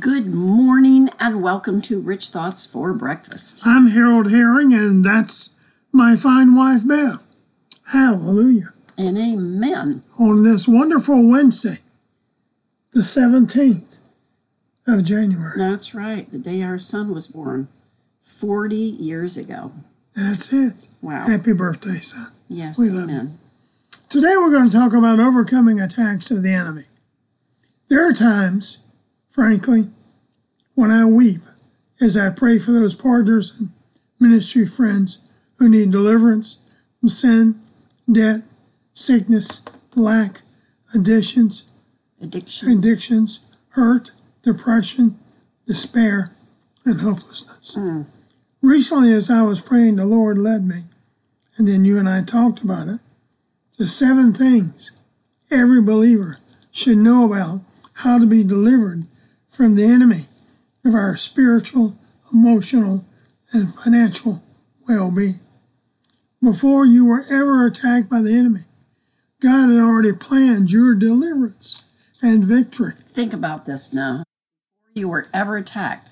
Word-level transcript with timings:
Good 0.00 0.32
morning 0.32 1.10
and 1.20 1.42
welcome 1.42 1.82
to 1.82 2.00
Rich 2.00 2.30
Thoughts 2.30 2.64
for 2.64 2.94
Breakfast. 2.94 3.66
I'm 3.66 3.88
Harold 3.88 4.30
Herring, 4.30 4.72
and 4.72 5.04
that's 5.04 5.50
my 5.92 6.16
fine 6.16 6.54
wife, 6.54 6.86
Beth. 6.88 7.20
Hallelujah. 7.88 8.72
And 8.96 9.18
amen. 9.18 10.02
On 10.18 10.42
this 10.42 10.66
wonderful 10.66 11.28
Wednesday, 11.28 11.80
the 12.92 13.00
17th 13.02 13.98
of 14.86 15.04
January. 15.04 15.58
That's 15.58 15.94
right, 15.94 16.32
the 16.32 16.38
day 16.38 16.62
our 16.62 16.78
son 16.78 17.12
was 17.12 17.26
born 17.26 17.68
40 18.22 18.76
years 18.76 19.36
ago. 19.36 19.72
That's 20.16 20.50
it. 20.50 20.88
Wow. 21.02 21.26
Happy 21.26 21.52
birthday, 21.52 21.98
son. 22.00 22.32
Yes, 22.48 22.78
We 22.78 22.88
love 22.88 23.10
amen. 23.10 23.38
Today 24.08 24.34
we're 24.38 24.50
going 24.50 24.70
to 24.70 24.76
talk 24.78 24.94
about 24.94 25.20
overcoming 25.20 25.78
attacks 25.78 26.30
of 26.30 26.42
the 26.42 26.52
enemy. 26.54 26.84
There 27.88 28.08
are 28.08 28.14
times, 28.14 28.78
frankly, 29.34 29.88
when 30.76 30.92
I 30.92 31.04
weep 31.04 31.42
as 32.00 32.16
I 32.16 32.30
pray 32.30 32.58
for 32.60 32.70
those 32.70 32.94
partners 32.94 33.52
and 33.58 33.70
ministry 34.20 34.64
friends 34.64 35.18
who 35.56 35.68
need 35.68 35.90
deliverance 35.90 36.58
from 37.00 37.08
sin, 37.08 37.60
debt, 38.10 38.42
sickness, 38.92 39.62
lack, 39.96 40.42
addictions, 40.94 41.64
Addictions. 42.20 42.72
addictions, 42.84 43.40
hurt, 43.70 44.12
depression, 44.44 45.18
despair, 45.66 46.30
and 46.84 47.00
hopelessness. 47.00 47.74
Hmm. 47.74 48.02
Recently, 48.62 49.12
as 49.12 49.30
I 49.30 49.42
was 49.42 49.60
praying, 49.60 49.96
the 49.96 50.06
Lord 50.06 50.38
led 50.38 50.64
me, 50.66 50.84
and 51.56 51.66
then 51.66 51.84
you 51.84 51.98
and 51.98 52.08
I 52.08 52.22
talked 52.22 52.62
about 52.62 52.86
it. 52.86 53.00
The 53.78 53.88
seven 53.88 54.32
things 54.32 54.92
every 55.50 55.82
believer 55.82 56.38
should 56.70 56.98
know 56.98 57.24
about 57.24 57.60
how 57.94 58.18
to 58.18 58.26
be 58.26 58.44
delivered 58.44 59.06
from 59.54 59.76
the 59.76 59.84
enemy 59.84 60.26
of 60.84 60.94
our 60.94 61.16
spiritual, 61.16 61.96
emotional, 62.32 63.04
and 63.52 63.72
financial 63.72 64.42
well 64.88 65.10
being. 65.10 65.38
Before 66.42 66.84
you 66.84 67.04
were 67.04 67.24
ever 67.30 67.64
attacked 67.66 68.10
by 68.10 68.20
the 68.20 68.34
enemy, 68.34 68.64
God 69.40 69.68
had 69.70 69.80
already 69.80 70.12
planned 70.12 70.72
your 70.72 70.94
deliverance 70.94 71.82
and 72.20 72.44
victory. 72.44 72.94
Think 73.08 73.32
about 73.32 73.64
this 73.64 73.92
now. 73.92 74.24
Before 74.82 75.00
you 75.00 75.08
were 75.08 75.28
ever 75.32 75.56
attacked, 75.56 76.10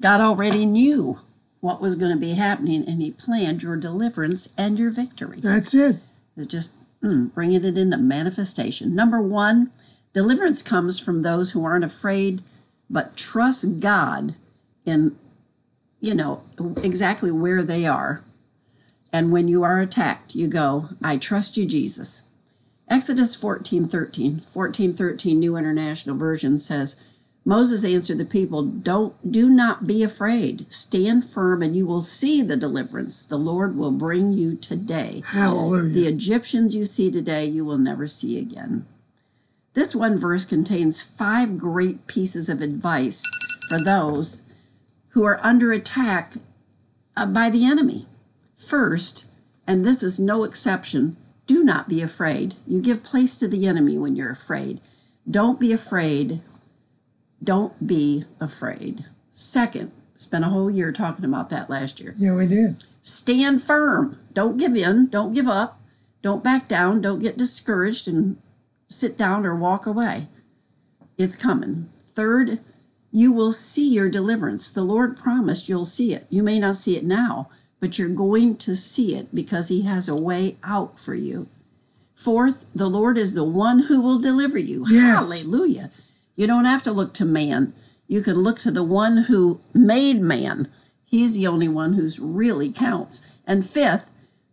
God 0.00 0.20
already 0.20 0.64
knew 0.64 1.20
what 1.60 1.80
was 1.80 1.94
going 1.94 2.10
to 2.10 2.18
be 2.18 2.34
happening 2.34 2.84
and 2.88 3.00
He 3.00 3.12
planned 3.12 3.62
your 3.62 3.76
deliverance 3.76 4.48
and 4.56 4.78
your 4.78 4.90
victory. 4.90 5.40
That's 5.40 5.74
it. 5.74 5.96
It's 6.36 6.46
just 6.46 6.74
mm, 7.02 7.32
bringing 7.32 7.64
it 7.64 7.78
into 7.78 7.98
manifestation. 7.98 8.94
Number 8.94 9.20
one, 9.20 9.70
deliverance 10.12 10.62
comes 10.62 10.98
from 10.98 11.22
those 11.22 11.52
who 11.52 11.64
aren't 11.64 11.84
afraid 11.84 12.42
but 12.92 13.16
trust 13.16 13.80
God 13.80 14.36
in, 14.84 15.16
you 16.00 16.14
know, 16.14 16.42
exactly 16.82 17.30
where 17.30 17.62
they 17.62 17.86
are. 17.86 18.22
And 19.12 19.32
when 19.32 19.48
you 19.48 19.64
are 19.64 19.80
attacked, 19.80 20.34
you 20.34 20.46
go, 20.46 20.90
I 21.02 21.16
trust 21.16 21.56
you, 21.56 21.64
Jesus. 21.64 22.22
Exodus 22.88 23.34
14 23.34 23.88
13, 23.88 24.40
14 24.40 24.94
13, 24.94 25.40
New 25.40 25.56
International 25.56 26.16
Version 26.16 26.58
says, 26.58 26.96
Moses 27.44 27.84
answered 27.84 28.18
the 28.18 28.24
people, 28.24 28.62
Don't 28.62 29.32
do 29.32 29.48
not 29.48 29.86
be 29.86 30.02
afraid. 30.02 30.70
Stand 30.72 31.24
firm 31.24 31.62
and 31.62 31.74
you 31.74 31.86
will 31.86 32.02
see 32.02 32.42
the 32.42 32.56
deliverance 32.56 33.22
the 33.22 33.38
Lord 33.38 33.76
will 33.76 33.90
bring 33.90 34.32
you 34.32 34.54
today. 34.54 35.22
Hallelujah. 35.26 35.88
The 35.92 36.06
Egyptians 36.06 36.74
you 36.74 36.84
see 36.84 37.10
today, 37.10 37.46
you 37.46 37.64
will 37.64 37.78
never 37.78 38.06
see 38.06 38.38
again. 38.38 38.86
This 39.74 39.94
one 39.94 40.18
verse 40.18 40.44
contains 40.44 41.00
five 41.02 41.56
great 41.56 42.06
pieces 42.06 42.48
of 42.48 42.60
advice 42.60 43.22
for 43.68 43.82
those 43.82 44.42
who 45.10 45.24
are 45.24 45.40
under 45.42 45.72
attack 45.72 46.34
uh, 47.16 47.26
by 47.26 47.48
the 47.50 47.64
enemy. 47.64 48.06
First, 48.54 49.26
and 49.66 49.84
this 49.84 50.02
is 50.02 50.18
no 50.18 50.44
exception, 50.44 51.16
do 51.46 51.64
not 51.64 51.88
be 51.88 52.02
afraid. 52.02 52.54
You 52.66 52.80
give 52.80 53.02
place 53.02 53.36
to 53.38 53.48
the 53.48 53.66
enemy 53.66 53.98
when 53.98 54.14
you're 54.14 54.30
afraid. 54.30 54.80
Don't 55.28 55.58
be 55.58 55.72
afraid. 55.72 56.40
Don't 57.42 57.86
be 57.86 58.24
afraid. 58.40 59.06
Second, 59.32 59.90
spent 60.16 60.44
a 60.44 60.48
whole 60.48 60.70
year 60.70 60.92
talking 60.92 61.24
about 61.24 61.50
that 61.50 61.68
last 61.68 61.98
year 61.98 62.14
yeah, 62.16 62.34
we 62.34 62.46
did. 62.46 62.84
stand 63.00 63.62
firm. 63.62 64.18
Don't 64.32 64.56
give 64.58 64.76
in. 64.76 65.08
Don't 65.08 65.34
give 65.34 65.48
up. 65.48 65.80
Don't 66.22 66.44
back 66.44 66.68
down. 66.68 67.00
Don't 67.00 67.18
get 67.18 67.36
discouraged 67.36 68.06
and 68.06 68.36
sit 68.92 69.16
down 69.16 69.44
or 69.46 69.54
walk 69.54 69.86
away. 69.86 70.28
It's 71.18 71.36
coming. 71.36 71.88
Third, 72.14 72.60
you 73.10 73.32
will 73.32 73.52
see 73.52 73.88
your 73.88 74.08
deliverance. 74.08 74.70
The 74.70 74.82
Lord 74.82 75.16
promised 75.16 75.68
you'll 75.68 75.84
see 75.84 76.14
it. 76.14 76.26
You 76.30 76.42
may 76.42 76.58
not 76.58 76.76
see 76.76 76.96
it 76.96 77.04
now, 77.04 77.50
but 77.80 77.98
you're 77.98 78.08
going 78.08 78.56
to 78.58 78.74
see 78.74 79.14
it 79.16 79.34
because 79.34 79.68
He 79.68 79.82
has 79.82 80.08
a 80.08 80.16
way 80.16 80.56
out 80.62 80.98
for 80.98 81.14
you. 81.14 81.48
Fourth, 82.14 82.64
the 82.74 82.88
Lord 82.88 83.18
is 83.18 83.34
the 83.34 83.44
one 83.44 83.80
who 83.80 84.00
will 84.00 84.18
deliver 84.18 84.58
you. 84.58 84.86
Yes. 84.88 85.28
Hallelujah. 85.28 85.90
You 86.36 86.46
don't 86.46 86.64
have 86.64 86.82
to 86.84 86.92
look 86.92 87.12
to 87.14 87.24
man. 87.24 87.74
You 88.06 88.22
can 88.22 88.36
look 88.36 88.58
to 88.60 88.70
the 88.70 88.84
one 88.84 89.24
who 89.24 89.60
made 89.74 90.20
man. 90.20 90.68
He's 91.04 91.34
the 91.34 91.46
only 91.46 91.68
one 91.68 91.94
who's 91.94 92.18
really 92.18 92.72
counts. 92.72 93.26
And 93.46 93.68
fifth, 93.68 94.08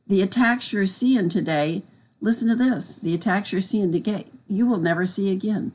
the 0.07 0.21
attacks 0.21 0.73
you're 0.73 0.85
seeing 0.85 1.29
today, 1.29 1.83
listen 2.21 2.47
to 2.47 2.55
this 2.55 2.95
the 2.95 3.13
attacks 3.13 3.51
you're 3.51 3.61
seeing 3.61 3.91
today, 3.91 4.27
you 4.47 4.65
will 4.65 4.79
never 4.79 5.05
see 5.05 5.31
again. 5.31 5.73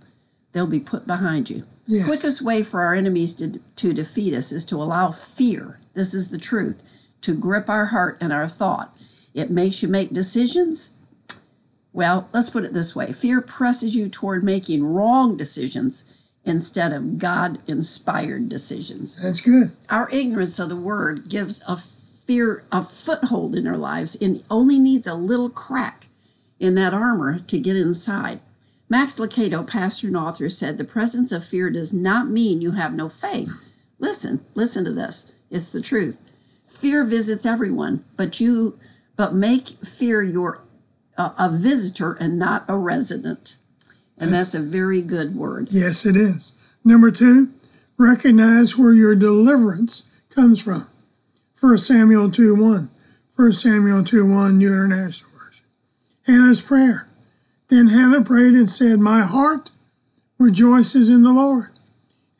They'll 0.52 0.66
be 0.66 0.80
put 0.80 1.06
behind 1.06 1.50
you. 1.50 1.64
Yes. 1.86 2.06
Quickest 2.06 2.42
way 2.42 2.62
for 2.62 2.80
our 2.82 2.94
enemies 2.94 3.34
to, 3.34 3.60
to 3.76 3.92
defeat 3.92 4.34
us 4.34 4.52
is 4.52 4.64
to 4.66 4.76
allow 4.76 5.10
fear, 5.10 5.80
this 5.94 6.14
is 6.14 6.28
the 6.28 6.38
truth, 6.38 6.80
to 7.22 7.34
grip 7.34 7.68
our 7.68 7.86
heart 7.86 8.16
and 8.20 8.32
our 8.32 8.48
thought. 8.48 8.96
It 9.34 9.50
makes 9.50 9.82
you 9.82 9.88
make 9.88 10.12
decisions 10.12 10.92
well, 11.94 12.28
let's 12.32 12.50
put 12.50 12.64
it 12.64 12.74
this 12.74 12.94
way 12.94 13.12
fear 13.12 13.40
presses 13.40 13.94
you 13.96 14.08
toward 14.08 14.44
making 14.44 14.84
wrong 14.84 15.36
decisions 15.36 16.04
instead 16.44 16.92
of 16.92 17.18
God 17.18 17.60
inspired 17.66 18.50
decisions. 18.50 19.16
That's 19.16 19.40
good. 19.40 19.74
Our 19.88 20.10
ignorance 20.10 20.58
of 20.58 20.68
the 20.68 20.76
word 20.76 21.28
gives 21.28 21.62
a 21.66 21.78
fear 22.26 22.64
a 22.72 22.82
foothold 22.82 23.54
in 23.54 23.66
our 23.66 23.76
lives 23.76 24.16
and 24.16 24.42
only 24.50 24.78
needs 24.78 25.06
a 25.06 25.14
little 25.14 25.48
crack 25.48 26.08
in 26.58 26.74
that 26.74 26.94
armor 26.94 27.40
to 27.40 27.58
get 27.58 27.76
inside. 27.76 28.40
Max 28.88 29.16
Lucado, 29.16 29.66
pastor 29.66 30.06
and 30.06 30.16
author, 30.16 30.48
said 30.48 30.78
the 30.78 30.84
presence 30.84 31.32
of 31.32 31.44
fear 31.44 31.70
does 31.70 31.92
not 31.92 32.28
mean 32.28 32.60
you 32.60 32.72
have 32.72 32.94
no 32.94 33.08
faith. 33.08 33.50
Listen, 33.98 34.44
listen 34.54 34.84
to 34.84 34.92
this. 34.92 35.32
It's 35.50 35.70
the 35.70 35.80
truth. 35.80 36.20
Fear 36.66 37.04
visits 37.04 37.46
everyone, 37.46 38.04
but 38.16 38.40
you 38.40 38.78
but 39.16 39.34
make 39.34 39.68
fear 39.84 40.22
your 40.22 40.62
a, 41.16 41.32
a 41.38 41.50
visitor 41.50 42.14
and 42.14 42.38
not 42.38 42.64
a 42.68 42.76
resident. 42.76 43.56
And 44.16 44.32
that's 44.32 44.54
a 44.54 44.60
very 44.60 45.02
good 45.02 45.34
word. 45.34 45.68
Yes, 45.70 46.06
it 46.06 46.16
is. 46.16 46.52
Number 46.84 47.10
two, 47.10 47.52
recognize 47.96 48.76
where 48.76 48.92
your 48.92 49.14
deliverance 49.14 50.04
comes 50.30 50.60
from. 50.60 50.88
1 51.60 51.78
Samuel 51.78 52.30
2 52.30 52.54
1. 52.54 52.90
1 53.36 53.52
Samuel 53.52 54.04
2 54.04 54.26
1, 54.26 54.58
New 54.58 54.68
International. 54.68 55.30
Hannah's 56.26 56.60
prayer. 56.60 57.08
Then 57.68 57.88
Hannah 57.88 58.22
prayed 58.22 58.54
and 58.54 58.68
said, 58.68 59.00
My 59.00 59.22
heart 59.22 59.70
rejoices 60.38 61.08
in 61.08 61.22
the 61.22 61.32
Lord. 61.32 61.70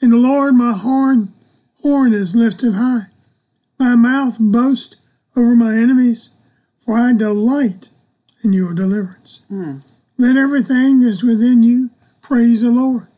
In 0.01 0.11
the 0.11 0.17
Lord 0.17 0.55
my 0.55 0.73
horn, 0.73 1.33
horn 1.83 2.13
is 2.13 2.35
lifted 2.35 2.75
high. 2.75 3.07
My 3.79 3.95
mouth 3.95 4.37
boasts 4.39 4.97
over 5.37 5.57
my 5.57 5.75
enemies, 5.75 6.31
for 6.79 6.97
I 6.97 7.13
delight 7.13 7.91
in 8.43 8.53
your 8.53 8.75
deliverance. 8.75 9.41
Hmm. 9.49 9.79
Let 10.17 10.37
everything 10.37 11.01
that's 11.01 11.23
within 11.23 11.63
you 11.63 11.91
praise 12.21 12.63
the 12.63 12.71
Lord. 12.71 13.09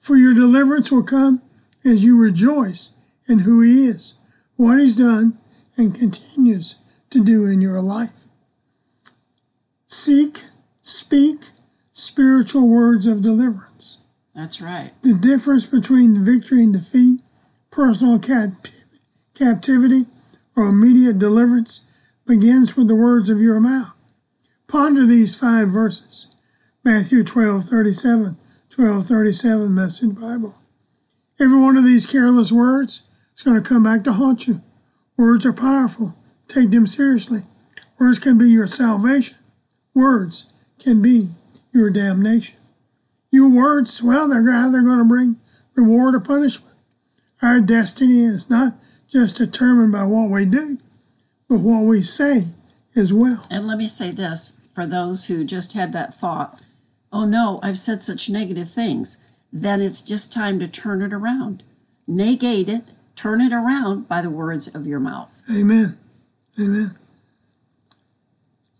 For 0.00 0.16
your 0.16 0.34
deliverance 0.34 0.90
will 0.90 1.04
come 1.04 1.40
as 1.84 2.04
you 2.04 2.18
rejoice 2.18 2.90
in 3.26 3.40
who 3.40 3.60
He 3.62 3.86
is, 3.86 4.14
what 4.56 4.78
He's 4.78 4.96
done, 4.96 5.38
and 5.76 5.94
continues 5.94 6.76
to 7.10 7.22
do 7.22 7.46
in 7.46 7.60
your 7.60 7.80
life. 7.80 8.21
Seek, 9.92 10.44
speak 10.80 11.50
spiritual 11.92 12.66
words 12.66 13.06
of 13.06 13.20
deliverance. 13.20 13.98
That's 14.34 14.58
right. 14.58 14.92
The 15.02 15.12
difference 15.12 15.66
between 15.66 16.24
victory 16.24 16.62
and 16.62 16.72
defeat, 16.72 17.20
personal 17.70 18.18
cap- 18.18 18.68
captivity, 19.34 20.06
or 20.56 20.64
immediate 20.64 21.18
deliverance 21.18 21.80
begins 22.26 22.74
with 22.74 22.88
the 22.88 22.94
words 22.94 23.28
of 23.28 23.42
your 23.42 23.60
mouth. 23.60 23.92
Ponder 24.66 25.04
these 25.04 25.34
five 25.34 25.68
verses. 25.68 26.28
Matthew 26.82 27.22
12, 27.22 27.64
37, 27.64 28.38
12, 28.70 29.06
37, 29.06 29.74
Message 29.74 30.18
Bible. 30.18 30.58
Every 31.38 31.58
one 31.58 31.76
of 31.76 31.84
these 31.84 32.06
careless 32.06 32.50
words 32.50 33.02
is 33.36 33.42
going 33.42 33.62
to 33.62 33.68
come 33.68 33.82
back 33.82 34.04
to 34.04 34.14
haunt 34.14 34.48
you. 34.48 34.62
Words 35.18 35.44
are 35.44 35.52
powerful. 35.52 36.16
Take 36.48 36.70
them 36.70 36.86
seriously. 36.86 37.42
Words 37.98 38.18
can 38.18 38.38
be 38.38 38.48
your 38.48 38.66
salvation. 38.66 39.36
Words 39.94 40.46
can 40.78 41.02
be 41.02 41.30
your 41.72 41.90
damnation. 41.90 42.56
Your 43.30 43.48
words, 43.48 44.02
well, 44.02 44.28
they're, 44.28 44.42
they're 44.42 44.82
going 44.82 44.98
to 44.98 45.04
bring 45.04 45.36
reward 45.74 46.14
or 46.14 46.20
punishment. 46.20 46.74
Our 47.40 47.60
destiny 47.60 48.24
is 48.24 48.50
not 48.50 48.74
just 49.08 49.36
determined 49.36 49.92
by 49.92 50.04
what 50.04 50.30
we 50.30 50.44
do, 50.44 50.78
but 51.48 51.60
what 51.60 51.80
we 51.80 52.02
say 52.02 52.48
as 52.94 53.12
well. 53.12 53.44
And 53.50 53.66
let 53.66 53.78
me 53.78 53.88
say 53.88 54.10
this 54.10 54.54
for 54.74 54.86
those 54.86 55.26
who 55.26 55.44
just 55.44 55.72
had 55.72 55.92
that 55.92 56.14
thought 56.14 56.60
oh 57.12 57.26
no, 57.26 57.60
I've 57.62 57.78
said 57.78 58.02
such 58.02 58.30
negative 58.30 58.70
things. 58.70 59.18
Then 59.52 59.80
it's 59.80 60.02
just 60.02 60.32
time 60.32 60.58
to 60.60 60.68
turn 60.68 61.02
it 61.02 61.12
around. 61.12 61.62
Negate 62.06 62.68
it, 62.68 62.84
turn 63.14 63.40
it 63.40 63.52
around 63.52 64.08
by 64.08 64.22
the 64.22 64.30
words 64.30 64.68
of 64.68 64.86
your 64.86 65.00
mouth. 65.00 65.42
Amen. 65.50 65.98
Amen. 66.58 66.96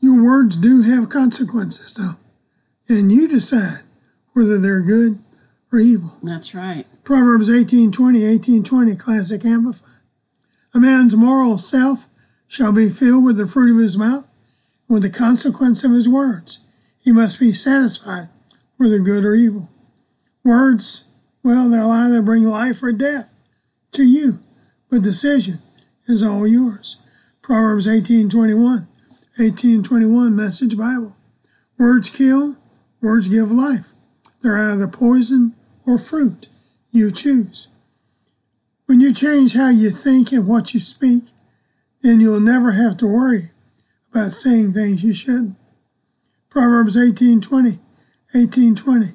Your 0.03 0.21
words 0.21 0.57
do 0.57 0.83
have 0.83 1.09
consequences, 1.09 1.95
though, 1.95 2.17
and 2.89 3.13
you 3.13 3.29
decide 3.29 3.85
whether 4.33 4.59
they're 4.59 4.81
good 4.81 5.23
or 5.71 5.79
evil. 5.79 6.19
That's 6.25 6.57
right. 6.57 6.87
Proverbs 7.05 7.49
18:20, 7.49 8.25
18:20, 8.25 8.97
classic 8.97 9.45
amplified. 9.45 9.95
A 10.75 10.81
man's 10.81 11.15
moral 11.15 11.57
self 11.57 12.09
shall 12.49 12.73
be 12.73 12.91
filled 12.91 13.23
with 13.23 13.37
the 13.37 13.47
fruit 13.47 13.73
of 13.73 13.81
his 13.81 13.97
mouth, 13.97 14.27
with 14.89 15.03
the 15.03 15.11
consequence 15.11 15.85
of 15.85 15.93
his 15.93 16.09
words. 16.09 16.59
He 16.99 17.13
must 17.13 17.39
be 17.39 17.53
satisfied 17.53 18.29
whether 18.79 18.99
good 18.99 19.25
or 19.25 19.37
evil. 19.37 19.71
Words, 20.43 21.05
well, 21.45 21.71
they'll 21.71 21.93
either 21.93 22.23
bring 22.23 22.43
life 22.43 22.83
or 22.83 22.91
death 22.91 23.33
to 23.93 24.03
you, 24.03 24.41
but 24.91 25.03
decision 25.03 25.61
is 26.09 26.25
all 26.25 26.45
yours. 26.45 26.97
Proverbs 27.41 27.87
18:21, 27.87 28.89
18:21 29.39 30.35
Message 30.35 30.77
Bible. 30.77 31.17
Words 31.79 32.11
kill, 32.11 32.59
words 33.01 33.29
give 33.29 33.51
life. 33.51 33.95
They're 34.43 34.59
either 34.59 34.87
poison 34.87 35.55
or 35.87 35.97
fruit. 35.97 36.49
You 36.91 37.11
choose. 37.11 37.69
When 38.85 39.01
you 39.01 39.15
change 39.15 39.55
how 39.55 39.71
you 39.71 39.91
think 39.91 40.33
and 40.33 40.47
what 40.47 40.75
you 40.75 40.81
speak, 40.81 41.25
then 42.03 42.21
you'll 42.21 42.41
never 42.41 42.73
have 42.73 42.99
to 42.99 43.07
worry 43.07 43.53
about 44.11 44.35
saying 44.35 44.75
things 44.75 45.03
you 45.03 45.15
shouldn't. 45.15 45.57
Proverbs 46.51 46.95
18:20, 46.95 47.79
18:20, 48.35 49.15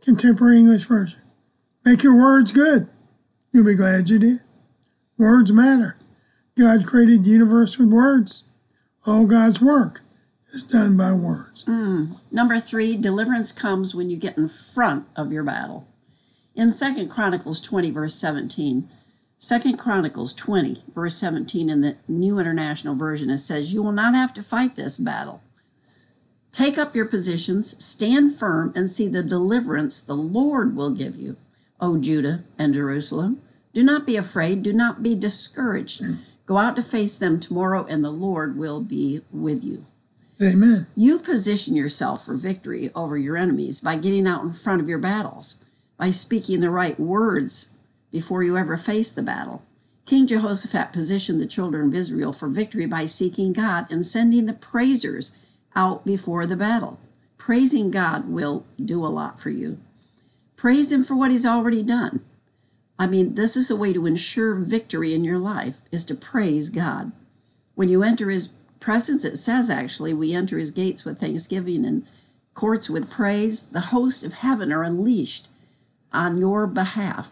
Contemporary 0.00 0.60
English 0.60 0.86
Version. 0.86 1.20
Make 1.84 2.02
your 2.02 2.14
words 2.14 2.52
good. 2.52 2.88
You'll 3.52 3.64
be 3.64 3.74
glad 3.74 4.08
you 4.08 4.18
did. 4.18 4.40
Words 5.18 5.52
matter. 5.52 5.96
God 6.56 6.86
created 6.86 7.24
the 7.24 7.30
universe 7.30 7.78
with 7.78 7.88
words. 7.88 8.44
All 9.08 9.24
God's 9.24 9.62
work 9.62 10.02
is 10.52 10.62
done 10.62 10.98
by 10.98 11.14
words. 11.14 11.64
Mm. 11.64 12.20
Number 12.30 12.60
three, 12.60 12.94
deliverance 12.94 13.52
comes 13.52 13.94
when 13.94 14.10
you 14.10 14.18
get 14.18 14.36
in 14.36 14.48
front 14.48 15.06
of 15.16 15.32
your 15.32 15.42
battle. 15.42 15.88
In 16.54 16.70
Second 16.70 17.08
Chronicles 17.08 17.62
20, 17.62 17.90
verse 17.90 18.14
17, 18.16 18.86
Second 19.38 19.78
Chronicles 19.78 20.34
20, 20.34 20.84
verse 20.94 21.16
17 21.16 21.70
in 21.70 21.80
the 21.80 21.96
New 22.06 22.38
International 22.38 22.94
Version, 22.94 23.30
it 23.30 23.38
says, 23.38 23.72
You 23.72 23.82
will 23.82 23.92
not 23.92 24.12
have 24.12 24.34
to 24.34 24.42
fight 24.42 24.76
this 24.76 24.98
battle. 24.98 25.42
Take 26.52 26.76
up 26.76 26.94
your 26.94 27.06
positions, 27.06 27.82
stand 27.82 28.38
firm, 28.38 28.74
and 28.76 28.90
see 28.90 29.08
the 29.08 29.22
deliverance 29.22 30.02
the 30.02 30.16
Lord 30.16 30.76
will 30.76 30.90
give 30.90 31.16
you, 31.16 31.38
O 31.80 31.96
Judah 31.96 32.44
and 32.58 32.74
Jerusalem. 32.74 33.40
Do 33.72 33.82
not 33.82 34.04
be 34.04 34.16
afraid, 34.16 34.62
do 34.62 34.74
not 34.74 35.02
be 35.02 35.14
discouraged. 35.14 36.02
Go 36.48 36.56
out 36.56 36.76
to 36.76 36.82
face 36.82 37.14
them 37.14 37.38
tomorrow, 37.38 37.84
and 37.90 38.02
the 38.02 38.10
Lord 38.10 38.56
will 38.56 38.80
be 38.80 39.20
with 39.30 39.62
you. 39.62 39.84
Amen. 40.40 40.86
You 40.96 41.18
position 41.18 41.76
yourself 41.76 42.24
for 42.24 42.34
victory 42.34 42.90
over 42.94 43.18
your 43.18 43.36
enemies 43.36 43.82
by 43.82 43.98
getting 43.98 44.26
out 44.26 44.44
in 44.44 44.54
front 44.54 44.80
of 44.80 44.88
your 44.88 44.98
battles, 44.98 45.56
by 45.98 46.10
speaking 46.10 46.60
the 46.60 46.70
right 46.70 46.98
words 46.98 47.68
before 48.10 48.42
you 48.42 48.56
ever 48.56 48.78
face 48.78 49.12
the 49.12 49.20
battle. 49.20 49.62
King 50.06 50.26
Jehoshaphat 50.26 50.90
positioned 50.90 51.38
the 51.38 51.46
children 51.46 51.88
of 51.88 51.94
Israel 51.94 52.32
for 52.32 52.48
victory 52.48 52.86
by 52.86 53.04
seeking 53.04 53.52
God 53.52 53.86
and 53.90 54.06
sending 54.06 54.46
the 54.46 54.54
praisers 54.54 55.32
out 55.76 56.06
before 56.06 56.46
the 56.46 56.56
battle. 56.56 56.98
Praising 57.36 57.90
God 57.90 58.26
will 58.26 58.64
do 58.82 59.04
a 59.04 59.08
lot 59.08 59.38
for 59.38 59.50
you. 59.50 59.76
Praise 60.56 60.90
Him 60.90 61.04
for 61.04 61.14
what 61.14 61.30
He's 61.30 61.44
already 61.44 61.82
done. 61.82 62.24
I 62.98 63.06
mean, 63.06 63.34
this 63.34 63.56
is 63.56 63.70
a 63.70 63.76
way 63.76 63.92
to 63.92 64.06
ensure 64.06 64.56
victory 64.56 65.14
in 65.14 65.24
your 65.24 65.38
life 65.38 65.82
is 65.92 66.04
to 66.06 66.14
praise 66.14 66.68
God. 66.68 67.12
When 67.74 67.88
you 67.88 68.02
enter 68.02 68.28
His 68.28 68.48
presence, 68.80 69.24
it 69.24 69.36
says 69.36 69.70
actually, 69.70 70.12
we 70.12 70.34
enter 70.34 70.58
His 70.58 70.72
gates 70.72 71.04
with 71.04 71.20
thanksgiving 71.20 71.84
and 71.84 72.04
courts 72.54 72.90
with 72.90 73.10
praise. 73.10 73.62
The 73.64 73.80
hosts 73.80 74.24
of 74.24 74.32
heaven 74.34 74.72
are 74.72 74.82
unleashed 74.82 75.48
on 76.12 76.38
your 76.38 76.66
behalf. 76.66 77.30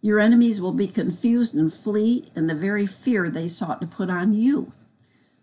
Your 0.00 0.20
enemies 0.20 0.60
will 0.60 0.72
be 0.72 0.86
confused 0.86 1.54
and 1.54 1.72
flee 1.72 2.30
in 2.36 2.46
the 2.46 2.54
very 2.54 2.86
fear 2.86 3.28
they 3.28 3.48
sought 3.48 3.80
to 3.80 3.86
put 3.86 4.10
on 4.10 4.32
you. 4.32 4.72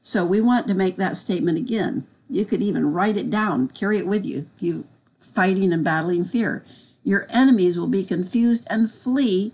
So 0.01 0.25
we 0.25 0.39
want 0.39 0.67
to 0.67 0.73
make 0.73 0.97
that 0.97 1.17
statement 1.17 1.57
again. 1.57 2.07
You 2.29 2.45
could 2.45 2.61
even 2.61 2.93
write 2.93 3.17
it 3.17 3.29
down, 3.29 3.69
carry 3.69 3.97
it 3.97 4.07
with 4.07 4.25
you 4.25 4.47
if 4.55 4.63
you're 4.63 4.83
fighting 5.17 5.73
and 5.73 5.83
battling 5.83 6.23
fear. 6.23 6.63
Your 7.03 7.25
enemies 7.29 7.77
will 7.79 7.87
be 7.87 8.03
confused 8.03 8.67
and 8.69 8.91
flee 8.91 9.51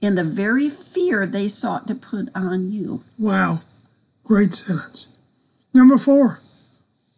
in 0.00 0.14
the 0.14 0.24
very 0.24 0.68
fear 0.70 1.26
they 1.26 1.46
sought 1.48 1.86
to 1.86 1.94
put 1.94 2.28
on 2.34 2.72
you. 2.72 3.04
Wow. 3.18 3.60
Great 4.24 4.54
sentence. 4.54 5.08
Number 5.74 5.98
four, 5.98 6.40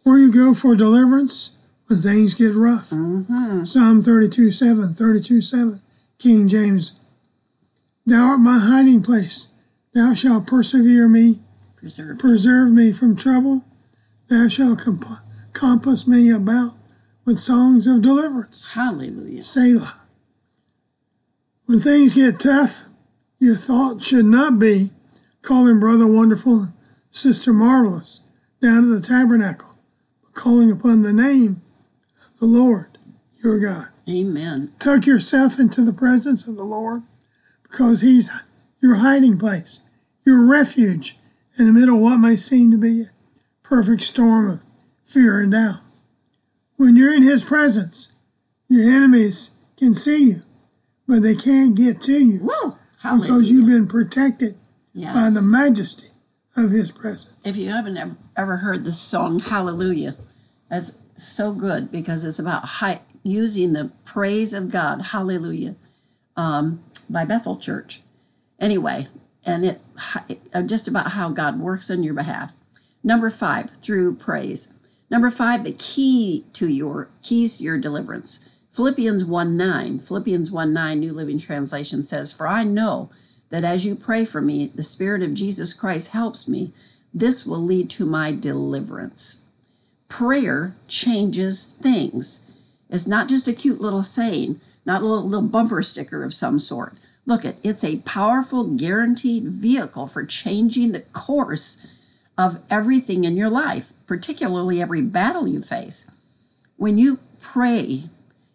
where 0.03 0.17
you 0.17 0.31
go 0.31 0.53
for 0.53 0.75
deliverance 0.75 1.51
when 1.87 2.01
things 2.01 2.33
get 2.33 2.53
rough. 2.53 2.89
Mm-hmm. 2.89 3.63
Psalm 3.63 4.01
32 4.01 4.51
7, 4.51 4.93
32 4.93 5.41
7, 5.41 5.81
King 6.19 6.47
James. 6.47 6.91
Thou 8.05 8.21
art 8.29 8.39
my 8.39 8.59
hiding 8.59 9.01
place. 9.01 9.47
Thou 9.93 10.13
shalt 10.13 10.45
persevere 10.47 11.07
me, 11.07 11.39
Preserve. 11.75 12.19
preserve 12.19 12.71
me 12.71 12.91
from 12.91 13.15
trouble. 13.15 13.63
Thou 14.27 14.47
shalt 14.47 14.79
comp- 14.79 15.19
compass 15.53 16.05
me 16.07 16.29
about 16.29 16.73
with 17.25 17.39
songs 17.39 17.87
of 17.87 18.01
deliverance. 18.01 18.73
Hallelujah. 18.73 19.41
Selah. 19.41 20.01
When 21.65 21.79
things 21.79 22.13
get 22.13 22.39
tough, 22.39 22.83
your 23.39 23.55
thought 23.55 24.01
should 24.01 24.25
not 24.25 24.59
be 24.59 24.91
calling 25.41 25.79
Brother 25.79 26.07
Wonderful 26.07 26.69
Sister 27.09 27.53
Marvelous 27.53 28.21
down 28.61 28.83
to 28.83 28.99
the 28.99 29.05
tabernacle, 29.05 29.75
but 30.23 30.33
calling 30.33 30.71
upon 30.71 31.01
the 31.01 31.13
name 31.13 31.61
of 32.21 32.39
the 32.39 32.45
Lord 32.45 32.97
your 33.43 33.59
God. 33.59 33.87
Amen. 34.09 34.73
Tuck 34.79 35.05
yourself 35.05 35.59
into 35.59 35.81
the 35.81 35.93
presence 35.93 36.47
of 36.47 36.55
the 36.55 36.63
Lord 36.63 37.03
because 37.63 38.01
He's 38.01 38.29
your 38.81 38.95
hiding 38.95 39.37
place, 39.37 39.79
your 40.25 40.41
refuge 40.41 41.17
in 41.57 41.65
the 41.65 41.71
middle 41.71 41.95
of 41.95 42.01
what 42.01 42.17
may 42.17 42.35
seem 42.35 42.71
to 42.71 42.77
be 42.77 43.03
a 43.03 43.09
perfect 43.61 44.01
storm 44.01 44.49
of 44.49 44.59
fear 45.05 45.39
and 45.41 45.51
doubt. 45.51 45.82
When 46.77 46.95
you're 46.95 47.13
in 47.13 47.23
His 47.23 47.43
presence, 47.43 48.15
your 48.67 48.89
enemies 48.89 49.51
can 49.77 49.93
see 49.93 50.23
you, 50.23 50.41
but 51.07 51.21
they 51.21 51.35
can't 51.35 51.75
get 51.75 52.01
to 52.03 52.17
you 52.17 52.39
Woo! 52.39 52.51
because 52.61 52.77
Hallelujah. 53.27 53.53
you've 53.53 53.67
been 53.67 53.87
protected 53.87 54.57
by 54.95 55.29
the 55.29 55.41
majesty 55.41 56.07
of 56.55 56.71
His 56.71 56.91
presence. 56.91 57.35
If 57.45 57.57
you 57.57 57.69
haven't 57.69 58.17
ever 58.35 58.57
heard 58.57 58.85
the 58.85 58.93
song 58.93 59.39
Hallelujah, 59.39 60.15
that's 60.69 60.93
so 61.17 61.53
good 61.53 61.91
because 61.91 62.23
it's 62.25 62.39
about 62.39 62.65
hi- 62.65 63.01
using 63.23 63.73
the 63.73 63.91
praise 64.05 64.53
of 64.53 64.69
God, 64.71 65.01
Hallelujah, 65.01 65.75
um, 66.35 66.83
by 67.09 67.25
Bethel 67.25 67.57
Church. 67.57 68.01
Anyway, 68.59 69.07
and 69.45 69.65
it 69.65 69.81
just 70.65 70.87
about 70.87 71.11
how 71.11 71.29
God 71.29 71.59
works 71.59 71.91
on 71.91 72.03
your 72.03 72.13
behalf. 72.13 72.53
Number 73.03 73.29
five, 73.29 73.71
through 73.81 74.15
praise. 74.15 74.69
Number 75.13 75.29
five, 75.29 75.63
the 75.63 75.73
key 75.73 76.43
to 76.53 76.67
your 76.67 77.07
keys 77.21 77.57
to 77.57 77.63
your 77.63 77.77
deliverance. 77.77 78.39
Philippians 78.71 79.23
1 79.23 79.55
9. 79.55 79.99
Philippians 79.99 80.49
1 80.49 80.73
9, 80.73 80.99
New 80.99 81.13
Living 81.13 81.37
Translation 81.37 82.01
says, 82.01 82.33
For 82.33 82.47
I 82.47 82.63
know 82.63 83.11
that 83.51 83.63
as 83.63 83.85
you 83.85 83.93
pray 83.93 84.25
for 84.25 84.41
me, 84.41 84.71
the 84.73 84.81
Spirit 84.81 85.21
of 85.21 85.35
Jesus 85.35 85.75
Christ 85.75 86.07
helps 86.07 86.47
me. 86.47 86.73
This 87.13 87.45
will 87.45 87.63
lead 87.63 87.91
to 87.91 88.07
my 88.07 88.31
deliverance. 88.31 89.37
Prayer 90.09 90.75
changes 90.87 91.65
things. 91.79 92.39
It's 92.89 93.05
not 93.05 93.29
just 93.29 93.47
a 93.47 93.53
cute 93.53 93.79
little 93.79 94.01
saying, 94.01 94.61
not 94.83 95.03
a 95.03 95.05
little, 95.05 95.29
little 95.29 95.47
bumper 95.47 95.83
sticker 95.83 96.23
of 96.23 96.33
some 96.33 96.57
sort. 96.57 96.97
Look 97.27 97.45
it, 97.45 97.59
it's 97.61 97.83
a 97.83 97.97
powerful, 97.97 98.63
guaranteed 98.63 99.43
vehicle 99.43 100.07
for 100.07 100.25
changing 100.25 100.91
the 100.91 101.01
course 101.01 101.77
of 102.37 102.59
everything 102.69 103.23
in 103.23 103.35
your 103.35 103.49
life, 103.49 103.93
particularly 104.07 104.81
every 104.81 105.01
battle 105.01 105.47
you 105.47 105.61
face. 105.61 106.05
When 106.77 106.97
you 106.97 107.19
pray, 107.39 108.09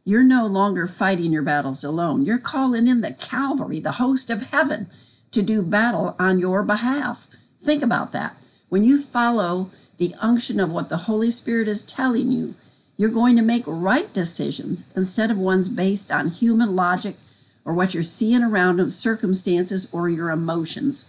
you're 0.05 0.25
no 0.25 0.47
longer 0.47 0.87
fighting 0.87 1.33
your 1.33 1.43
battles 1.43 1.85
alone. 1.85 2.25
You're 2.25 2.39
calling 2.39 2.87
in 2.87 3.03
the 3.03 3.13
Calvary, 3.13 3.81
the 3.81 3.93
host 3.93 4.31
of 4.31 4.43
heaven, 4.43 4.89
to 5.31 5.43
do 5.43 5.63
battle 5.63 6.17
on 6.19 6.39
your 6.39 6.63
behalf. 6.63 7.29
Think 7.63 7.83
about 7.83 8.13
that. 8.13 8.37
When 8.69 8.85
you 8.85 9.01
follow 9.01 9.71
the 9.99 10.15
unction 10.21 10.61
of 10.61 10.73
what 10.73 10.89
the 10.89 10.99
Holy 10.99 11.31
Spirit 11.31 11.69
is 11.69 11.83
telling 11.83 12.33
you, 12.33 12.55
you're 12.97 13.11
going 13.11 13.37
to 13.37 13.43
make 13.43 13.65
right 13.67 14.13
decisions 14.13 14.83
instead 14.97 15.31
of 15.31 15.39
ones 15.39 15.69
based 15.69 16.11
on 16.11 16.29
human 16.29 16.75
logic 16.75 17.17
or 17.65 17.75
what 17.75 17.95
you're 17.95 18.03
seeing 18.03 18.43
around 18.43 18.79
them, 18.79 18.91
circumstances, 18.91 19.89
or 19.93 20.09
your 20.09 20.31
emotions. 20.31 21.05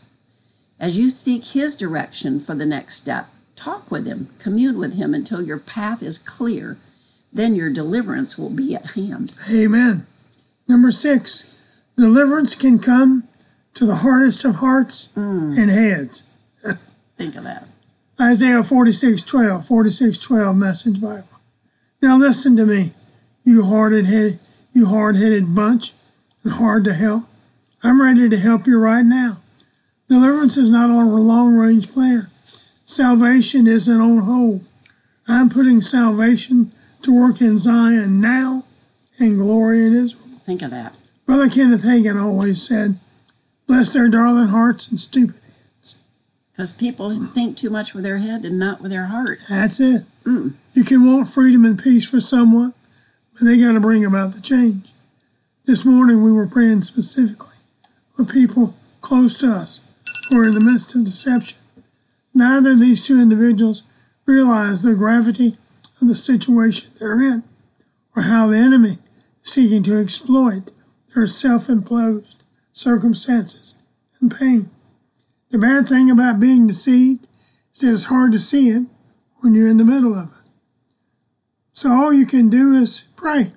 As 0.80 0.98
you 0.98 1.10
seek 1.10 1.46
His 1.46 1.76
direction 1.76 2.40
for 2.40 2.56
the 2.56 2.66
next 2.66 2.96
step, 2.96 3.28
talk 3.56 3.92
with 3.92 4.06
Him, 4.06 4.30
commune 4.40 4.80
with 4.80 4.96
Him 4.96 5.14
until 5.14 5.42
your 5.42 5.60
path 5.60 6.02
is 6.02 6.18
clear. 6.18 6.78
Then 7.34 7.56
your 7.56 7.70
deliverance 7.70 8.38
will 8.38 8.50
be 8.50 8.76
at 8.76 8.92
hand. 8.92 9.34
Amen. 9.50 10.08
Number 10.68 10.92
six, 10.92 11.58
deliverance 11.98 12.56
can 12.56 12.80
come 12.80 13.28
to 13.74 13.86
the 13.86 13.98
hardest 13.98 14.46
of 14.46 14.56
hearts 14.56 15.10
mm. 15.16 15.58
and 15.60 15.70
heads. 15.70 16.24
Think 17.18 17.36
of 17.36 17.44
that. 17.44 17.68
Isaiah 18.20 18.64
46 18.64 19.22
12, 19.24 19.68
46 19.68 20.18
12 20.18 20.56
Message 20.56 21.02
Bible. 21.02 21.28
Now 22.02 22.18
listen 22.18 22.56
to 22.58 22.66
me, 22.66 22.94
you 23.44 23.64
hard 23.64 23.94
headed, 24.06 24.40
you 24.74 24.88
hard 24.88 25.16
headed 25.16 25.54
bunch 25.54 25.94
and 26.44 26.54
hard 26.54 26.84
to 26.86 26.94
help. 26.94 27.24
I'm 27.84 28.02
ready 28.02 28.28
to 28.28 28.38
help 28.38 28.68
you 28.68 28.78
right 28.78 29.06
now. 29.06 29.38
Deliverance 30.10 30.58
is 30.58 30.72
not 30.72 30.90
on 30.90 31.06
a 31.06 31.16
long 31.16 31.54
range 31.54 31.92
plan. 31.92 32.28
Salvation 32.84 33.68
isn't 33.68 34.02
on 34.02 34.18
hold. 34.20 34.66
I'm 35.28 35.50
putting 35.50 35.82
salvation 35.82 36.72
to 37.04 37.16
work 37.16 37.40
in 37.40 37.60
Zion 37.60 38.20
now 38.20 38.66
and 39.20 39.38
glory 39.38 39.86
in 39.86 39.96
Israel. 39.96 40.24
Think 40.48 40.64
of 40.64 40.72
that. 40.72 40.96
Brother 41.28 41.48
Kenneth 41.48 41.84
Hagin 41.84 42.20
always 42.20 42.60
said, 42.60 43.00
Bless 43.68 43.94
their 43.94 44.10
darling 44.10 44.48
hearts 44.48 44.88
and 44.88 45.00
stupid. 45.00 45.36
heads. 45.46 45.96
Because 46.52 46.72
people 46.72 47.24
think 47.28 47.56
too 47.56 47.70
much 47.70 47.94
with 47.94 48.04
their 48.04 48.18
head 48.18 48.44
and 48.44 48.58
not 48.58 48.82
with 48.82 48.90
their 48.90 49.06
heart. 49.06 49.42
That's 49.48 49.80
it. 49.80 50.06
Mm. 50.24 50.56
You 50.74 50.84
can 50.84 51.06
want 51.06 51.30
freedom 51.30 51.64
and 51.66 51.78
peace 51.78 52.06
for 52.10 52.20
someone, 52.20 52.74
but 53.34 53.46
they 53.46 53.60
got 53.60 53.74
to 53.74 53.80
bring 53.80 54.04
about 54.04 54.34
the 54.34 54.42
change. 54.42 54.88
This 55.66 55.86
morning 55.86 56.24
we 56.24 56.32
were 56.32 56.48
praying 56.48 56.82
specifically 56.82 57.58
for 58.16 58.26
people 58.26 58.76
close 59.02 59.36
to 59.36 59.52
us 59.52 59.82
are 60.38 60.46
in 60.46 60.54
the 60.54 60.60
midst 60.60 60.96
of 60.96 61.04
deception. 61.04 61.58
Neither 62.34 62.72
of 62.72 62.80
these 62.80 63.04
two 63.06 63.20
individuals 63.20 63.84
realize 64.26 64.82
the 64.82 64.96
gravity 64.96 65.58
of 66.02 66.08
the 66.08 66.16
situation 66.16 66.92
they're 67.00 67.22
in 67.22 67.44
or 68.16 68.24
how 68.24 68.48
the 68.48 68.58
enemy 68.58 68.98
is 69.44 69.52
seeking 69.52 69.84
to 69.84 70.00
exploit 70.00 70.72
their 71.16 71.28
self 71.28 71.70
imposed 71.70 72.44
circumstances 72.72 73.76
and 74.22 74.36
pain. 74.36 74.70
The 75.50 75.58
bad 75.58 75.88
thing 75.88 76.12
about 76.12 76.40
being 76.40 76.68
deceived 76.68 77.28
is 77.74 77.82
that 77.82 77.94
it's 77.94 78.04
hard 78.06 78.32
to 78.34 78.40
see 78.40 78.70
it 78.70 78.84
when 79.38 79.56
you're 79.56 79.68
in 79.68 79.78
the 79.78 79.84
middle 79.84 80.14
of 80.14 80.26
it. 80.28 80.50
So 81.72 81.92
all 81.92 82.14
you 82.14 82.26
can 82.26 82.50
do 82.50 82.74
is 82.74 83.04
pray. 83.16 83.52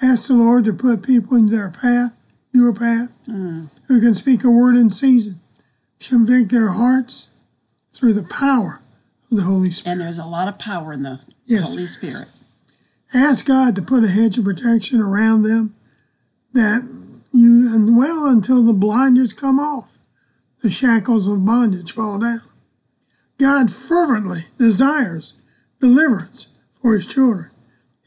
Ask 0.00 0.28
the 0.28 0.34
Lord 0.34 0.64
to 0.64 0.72
put 0.72 1.02
people 1.02 1.36
in 1.36 1.46
their 1.46 1.70
path, 1.70 2.12
your 2.52 2.72
path, 2.72 3.10
mm. 3.28 3.68
who 3.88 4.00
can 4.00 4.14
speak 4.14 4.44
a 4.44 4.50
word 4.50 4.76
in 4.76 4.90
season, 4.90 5.40
convict 6.00 6.50
their 6.50 6.70
hearts 6.70 7.28
through 7.92 8.14
the 8.14 8.22
power 8.22 8.80
of 9.30 9.36
the 9.36 9.42
Holy 9.44 9.70
Spirit. 9.70 9.92
And 9.92 10.00
there's 10.00 10.18
a 10.18 10.24
lot 10.24 10.48
of 10.48 10.58
power 10.58 10.92
in 10.92 11.02
the 11.02 11.20
Yes, 11.46 11.70
Holy. 11.70 11.86
Spirit. 11.86 12.28
Ask 13.14 13.46
God 13.46 13.74
to 13.74 13.82
put 13.82 14.04
a 14.04 14.08
hedge 14.08 14.36
of 14.38 14.44
protection 14.44 15.00
around 15.00 15.42
them 15.42 15.74
that 16.52 16.82
you, 17.32 17.72
and 17.74 17.96
well, 17.96 18.26
until 18.26 18.62
the 18.62 18.72
blinders 18.72 19.32
come 19.32 19.58
off, 19.58 19.98
the 20.62 20.70
shackles 20.70 21.26
of 21.26 21.44
bondage 21.44 21.92
fall 21.92 22.18
down. 22.18 22.42
God 23.38 23.72
fervently 23.72 24.46
desires 24.58 25.34
deliverance 25.80 26.48
for 26.82 26.94
his 26.94 27.06
children, 27.06 27.50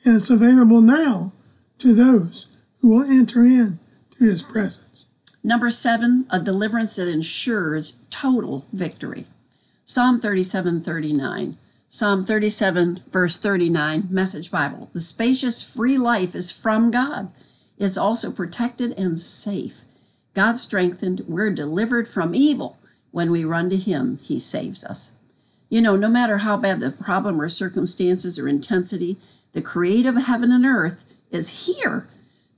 and 0.03 0.15
it's 0.15 0.29
available 0.29 0.81
now 0.81 1.31
to 1.79 1.93
those 1.95 2.47
who 2.81 2.89
will 2.89 3.03
enter 3.03 3.43
in 3.43 3.79
to 4.17 4.25
his 4.25 4.43
presence. 4.43 5.05
Number 5.43 5.71
seven, 5.71 6.27
a 6.29 6.39
deliverance 6.39 6.95
that 6.97 7.07
ensures 7.07 7.97
total 8.09 8.65
victory. 8.71 9.25
Psalm 9.85 10.21
37 10.21 10.81
39. 10.81 11.57
Psalm 11.93 12.23
37, 12.23 13.01
verse 13.11 13.37
39, 13.37 14.07
Message 14.09 14.49
Bible. 14.49 14.89
The 14.93 15.01
spacious, 15.01 15.61
free 15.61 15.97
life 15.97 16.33
is 16.35 16.49
from 16.49 16.89
God, 16.89 17.33
is 17.77 17.97
also 17.97 18.31
protected 18.31 18.93
and 18.97 19.19
safe. 19.19 19.81
God 20.33 20.57
strengthened, 20.57 21.25
we're 21.27 21.51
delivered 21.51 22.07
from 22.07 22.33
evil. 22.33 22.77
When 23.11 23.29
we 23.29 23.43
run 23.43 23.69
to 23.71 23.75
Him, 23.75 24.19
He 24.21 24.39
saves 24.39 24.85
us. 24.85 25.11
You 25.67 25.81
know, 25.81 25.97
no 25.97 26.07
matter 26.07 26.37
how 26.37 26.55
bad 26.55 26.79
the 26.79 26.91
problem 26.91 27.41
or 27.41 27.49
circumstances 27.49 28.39
or 28.39 28.47
intensity, 28.47 29.17
the 29.51 29.61
creator 29.61 30.09
of 30.09 30.15
heaven 30.15 30.53
and 30.53 30.65
earth 30.65 31.03
is 31.29 31.65
here 31.67 32.07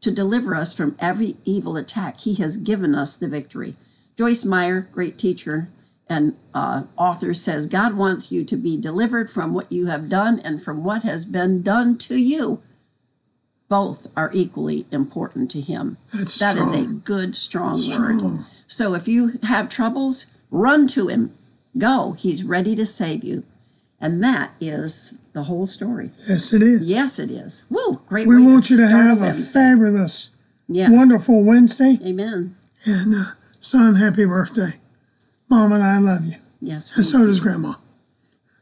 to 0.04 0.12
deliver 0.12 0.54
us 0.54 0.74
from 0.74 0.96
every 1.00 1.38
evil 1.46 1.78
attack. 1.78 2.20
He 2.20 2.36
has 2.36 2.58
given 2.58 2.94
us 2.94 3.16
the 3.16 3.28
victory. 3.30 3.76
Joyce 4.18 4.44
Meyer, 4.46 4.88
great 4.92 5.18
teacher 5.18 5.70
and 6.10 6.36
uh, 6.54 6.84
author, 6.98 7.34
says 7.34 7.68
God 7.68 7.96
wants 7.96 8.32
you 8.32 8.44
to 8.44 8.58
be 8.58 8.78
delivered 8.80 9.30
from 9.30 9.54
what 9.54 9.72
you 9.72 9.86
have 9.88 10.10
done 10.10 10.40
and 10.42 10.62
from 10.62 10.84
what 10.84 11.04
has 11.04 11.24
been 11.26 11.62
done 11.62 11.98
to 12.00 12.18
you. 12.18 12.62
Both 13.70 14.08
are 14.16 14.30
equally 14.34 14.86
important 14.92 15.50
to 15.52 15.62
Him. 15.62 15.98
That's 16.14 16.38
That 16.38 16.58
is 16.58 16.72
a 16.74 16.84
good, 16.84 17.36
strong, 17.36 17.82
Strong. 17.82 18.36
word. 18.38 18.46
So 18.68 18.94
if 18.94 19.08
you 19.08 19.40
have 19.44 19.70
troubles, 19.70 20.28
run 20.52 20.86
to 20.90 21.08
Him. 21.08 21.34
Go. 21.78 22.12
He's 22.12 22.44
ready 22.44 22.76
to 22.76 22.86
save 22.86 23.24
you. 23.24 23.44
And 24.04 24.22
that 24.22 24.52
is 24.60 25.14
the 25.32 25.44
whole 25.44 25.66
story. 25.66 26.12
Yes, 26.28 26.52
it 26.52 26.62
is. 26.62 26.82
Yes, 26.82 27.20
it 27.20 27.32
is. 27.32 27.64
Woo! 27.70 28.02
Great. 28.06 28.28
We 28.28 28.36
want 28.44 28.70
you 28.70 28.76
to 28.76 28.86
have 28.88 29.22
a 29.22 29.34
fabulous, 29.34 30.30
Yes. 30.68 30.92
wonderful 30.92 31.42
Wednesday. 31.42 31.98
Amen. 32.06 32.58
And 32.86 33.16
uh, 33.16 33.26
son, 33.62 33.96
happy 33.96 34.26
birthday. 34.26 34.74
Mom 35.48 35.72
and 35.72 35.82
I 35.82 36.00
love 36.00 36.26
you. 36.26 36.36
Yes. 36.60 36.94
And 36.98 37.06
so 37.06 37.20
do. 37.20 37.28
does 37.28 37.40
Grandma. 37.40 37.76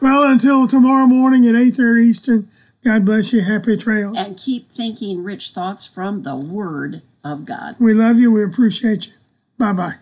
well, 0.00 0.22
until 0.22 0.66
tomorrow 0.66 1.06
morning 1.06 1.46
at 1.46 1.54
8.30 1.54 2.02
Eastern, 2.06 2.48
God 2.82 3.04
bless 3.04 3.34
you. 3.34 3.42
Happy 3.42 3.76
trails. 3.76 4.16
And 4.16 4.38
keep 4.38 4.70
thinking 4.70 5.24
rich 5.24 5.50
thoughts 5.50 5.86
from 5.86 6.22
the 6.22 6.36
Word 6.36 7.02
of 7.22 7.44
God. 7.44 7.76
We 7.78 7.92
love 7.92 8.18
you. 8.18 8.32
We 8.32 8.42
appreciate 8.42 9.08
you. 9.08 9.12
Bye-bye. 9.58 9.96